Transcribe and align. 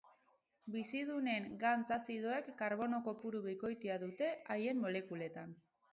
Bizidunen 0.75 1.43
gantz 1.65 1.85
azidoek 1.97 2.49
karbono 2.63 3.03
kopuru 3.09 3.45
bikoitia 3.49 3.99
dute 4.05 4.31
haien 4.57 4.83
molekuletan. 4.87 5.55